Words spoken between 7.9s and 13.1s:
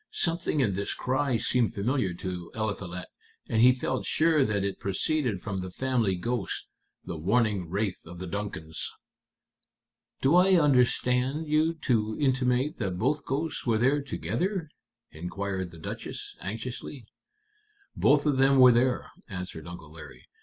of the Duncans." "Do I understand you to intimate that